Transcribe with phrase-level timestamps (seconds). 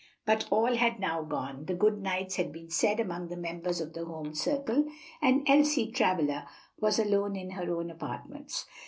[0.25, 3.93] But all had now gone, the good nights had been said among the members of
[3.93, 4.87] the home circle,
[5.21, 6.47] and Elsie Travilla
[6.79, 8.65] was alone in her own apartments.